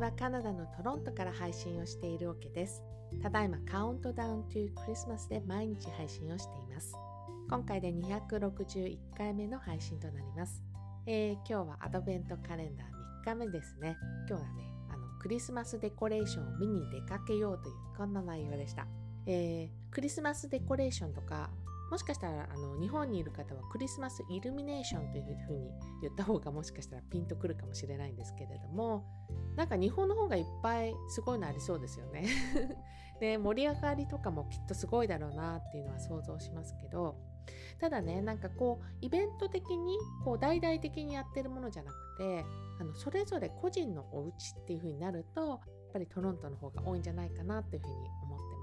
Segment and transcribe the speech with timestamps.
[0.00, 2.82] はカナダのトロントから配信をしているオケです。
[3.22, 6.96] ただいまカウントダウントゥクリスマスで毎日配信をしています。
[7.50, 10.62] 今回で261回目の配信となります。
[11.04, 13.94] えー、今日はアドベントカレンダー3日目ですね。
[14.26, 18.86] 今日はね、あのクリスマスデコレーションを見に出かけようというこんな内容でした。
[19.26, 21.50] えー、クリスマスデコレーションとか
[21.90, 25.70] もしかしたらあの日本にいる方はクリスマスイルミネーションというふうに
[26.02, 29.04] 言った方がもしかしたらピンとくるかもしれないんですけれども
[29.56, 32.26] なんか日本の方がいっぱいすごいのありそうですよね
[33.20, 37.16] で盛り上がりとかもきっとすごいだろうなっていうのは想像しますけど
[37.80, 42.44] ただねなんかこうイベント的にこう大々的にやってるものじゃなくて
[42.80, 45.58] あのそれぞれ個人のお家っていう風になるとやっ
[45.92, 48.59] ぱりトロントの方が多いんじゃないかなっていう風に思ってます。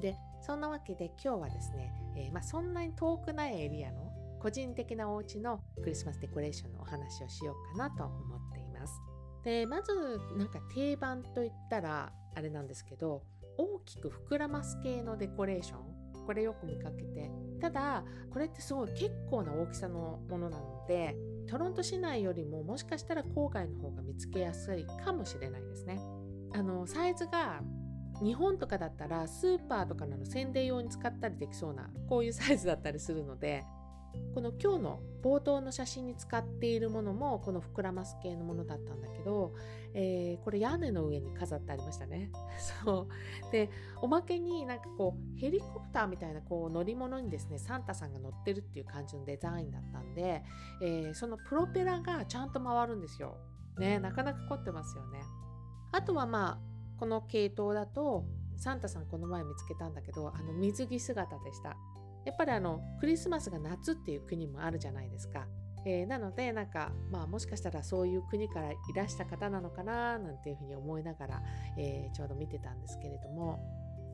[0.00, 8.94] でそんなわけで今日はですね、えー、まあ、そんなに遠くないエリアの個人的なお家のクリスマスデコレーションのお話をしようかなと思っています。
[9.44, 9.92] でまず
[10.36, 13.22] なんか定番といったらあれなんですけど
[13.56, 21.16] 大きく膨らます系のデコレーションこれよく見かけてただこれってすごい結構な大きさのものなので
[21.48, 26.00] トロント市内よりももしかしたら郊外の方が見つけやすいかもしれないですね。
[26.52, 27.62] あのサイズが
[28.22, 33.64] 日本とかだったらスーパーとかの宣伝用に使ったりできそうなこういうサイズだったりするので
[34.34, 39.54] この今日の冒頭の写真に使っているものもこの膨らます系のものだったんだけど、
[39.94, 42.30] えー、これ屋根の上に飾ってありましたね。
[42.84, 43.08] そ
[43.48, 50.42] うでおまけになんかこうヘリコプターみたいなこう乗り物にですねサンタさんが乗ってるっていう感じのデザインだったんで、
[50.80, 53.36] えー、そのプロペラがちゃんと回るんですよ。
[53.78, 55.20] ねなかなか凝ってますよね。
[55.92, 56.69] あとはまあ
[57.00, 58.24] この系統だと
[58.56, 61.76] サンタさんこの前見つけたんだけどあの水着姿でした。
[62.26, 65.46] やっぱりあのクリスマスが夏っていう国もあるじゃないですか、
[65.86, 71.42] えー、なのでなんかまあもしかしたらそういう国からいらした方なのかななんていうふうに思いながら、
[71.78, 73.58] えー、ちょうど見てたんですけれども。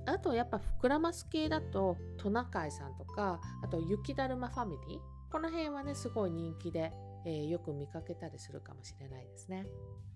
[0.08, 5.00] あとやっぱ膨らます系だとトナカイさんとかあと雪だるまファミリー。
[5.32, 6.92] この辺はねすごい人気で、
[7.24, 9.66] えー、よく見かけたりするかもしれないですね。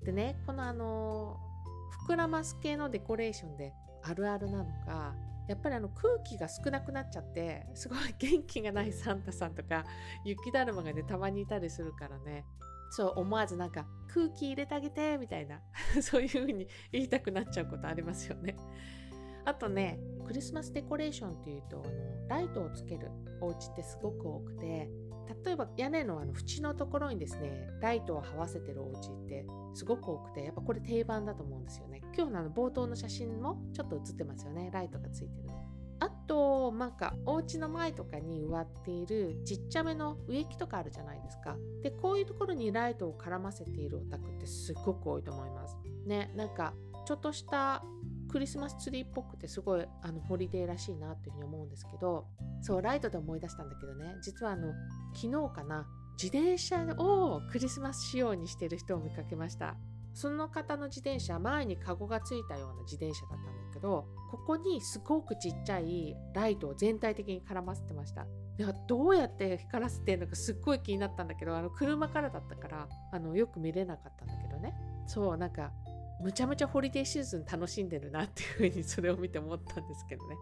[0.05, 1.41] でねこのあの
[2.06, 5.15] 膨らます系のデコレーションであるあるなのか
[5.49, 9.84] やっぱりあの空気が少なくなっちゃってすごい元気がないサンタさんとか
[10.25, 12.45] 雪だるまがねたまにいたりするからね
[12.91, 15.61] そう思わずなんか空気入れてあげてみたいな
[16.03, 18.57] そういう風に言いたくなっちゃうことありますよね。
[19.45, 24.89] あとねクリスマスデコレーションっていうとあのライトをつけるお家ってすごく多くて
[25.45, 32.03] 例えば屋根のあの縁のところにですねライトを這わせてるお家ってすごく多くてやっぱこれ定番だと思うんですよね。
[32.17, 34.71] 今日のあの冒頭の写真もちょっと写ってますよね。
[34.73, 35.65] ライトがついてるの。
[36.01, 41.57] あとなんかお家の前とかに植わっているちっちゃめの植木とかあるじゃないですか。
[41.83, 45.77] でこういうところにライトを絡ませているお宅ってすごく多いと思います。
[46.07, 46.75] ねなんか
[47.05, 47.85] ちょっとした
[48.31, 52.27] クリスマスツリーっぽくてすごいあのホリデーらしいなっていうふうに思うんですけど
[52.63, 54.73] そうライトで思い出したんだけどね実はあの
[55.15, 55.87] 昨日かな
[56.23, 59.77] 自転車をクリスマス仕様にしてる人を見かけました。
[60.13, 68.27] その方の自転車前にカゴがついたような自転車だったんだけどここにすごくちっちゃいライトを全体的に絡ませてました。
[68.57, 74.75] ではどうやって光らせてるのかすっごい気になったんだけどあの車からだったからあのよく見れなかったんだけどね。
[75.07, 75.73] そうなんか
[76.21, 80.37] むちゃむちゃホリデーシーズン楽しんでるなっていうふうにそれを見て思ったんですけどね。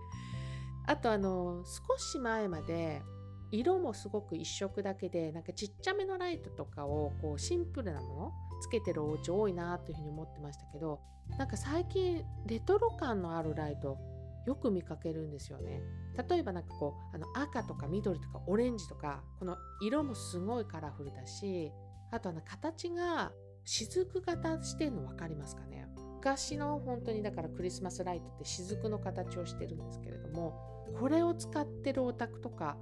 [0.87, 3.03] あとあの少し前まで
[3.50, 11.00] 色もすごく一色だけでなんかちっちゃめのライトとかをこうシンプルなものつけてるお家多いなというふうに思ってましたけど
[11.39, 13.99] なんか最近レトロ感のあるライト
[14.47, 15.83] よく見かけるんですよね。
[16.28, 21.71] 例えばなんかこうあの赤とか緑とかオレンジとかこの色もすごいカラフルだし
[22.10, 23.31] あとあの形が
[23.70, 25.86] 雫型してるの分かりますかね？
[26.16, 30.58] 昔の本当にだからクリスマスライトって雫の形をしてるんですけれども
[30.98, 32.78] これを使ってるお宅とか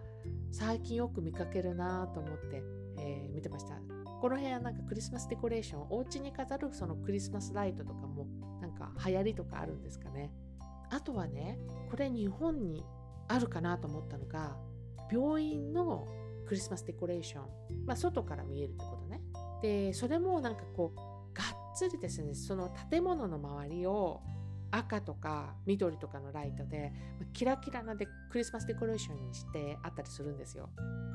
[0.52, 2.62] 最近よく見かけるなと思って、
[3.00, 3.74] えー、見てました。
[4.20, 8.28] この辺はなんかクリスマスデコレーションお家に飾るそのクリスマスライトとかも
[8.60, 10.30] なんか流行りとかあるんですかね？
[10.90, 11.58] あとはね
[11.90, 12.84] これ日本に
[13.26, 14.56] あるかなと思ったのが
[15.10, 16.06] 病院の
[16.46, 19.20] クリスマスデコレーション、まあ、外から見えるってことね。
[19.62, 24.20] でそれもなんかこうがっつりですねその建物の周りを
[24.70, 26.92] 赤とか緑とかのライトで
[27.32, 30.68] キラキラなでクリスマスデコレーションにしてあったりするんですよ。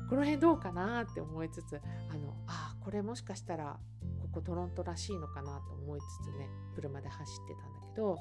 [0.08, 1.80] この辺どうかなって思いつつ
[2.10, 3.78] あのあこれもしかしたら
[4.20, 8.18] ここトロントらしいのかなと思いつつね車で走ってたんだけど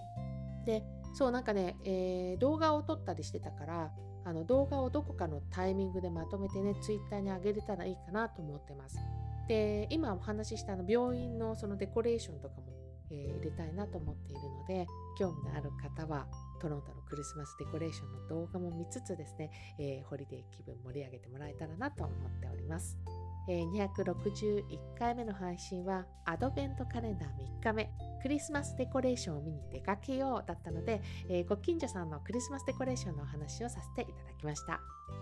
[0.65, 0.83] で
[1.13, 3.91] そうなんかね、えー、動画を撮ったりしてたから
[4.23, 8.97] あの動画をどこかのタイミングでまとめてねツイッターに上げれたらいいかなと思ってます。
[9.51, 12.70] で今お話ししたの病院のそのデコレーションとかも、
[13.11, 14.87] えー、入れたいなと思っているので
[15.17, 16.27] 興味のある方は
[16.61, 22.97] トロントのクリスマスデコレーションの動画も見つつですね、えー、ホリデー気分盛り上げてもらえたらなと思っております。
[23.49, 24.63] え、261
[24.97, 27.29] 回目の配信はアドベントカレンダー
[27.59, 27.89] 3日目
[28.21, 34.79] クリスマスデコレーションを見に出かけようだったので、えー、ご近所さんのクリスマスデコレーションのお話をさせていただきました。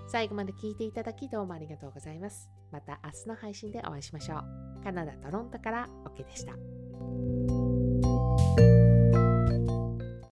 [0.08, 2.50] 最後まで聞いていただきどうもありがとうございます。
[2.72, 4.84] また明日の配信でお会いしましょう。
[4.84, 6.79] カナダ・トロントから OK でした。